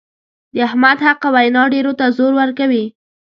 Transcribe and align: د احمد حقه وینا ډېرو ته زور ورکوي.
د 0.53 0.55
احمد 0.67 0.97
حقه 1.07 1.29
وینا 1.35 1.63
ډېرو 1.73 1.91
ته 1.99 2.05
زور 2.17 2.31
ورکوي. 2.41 2.85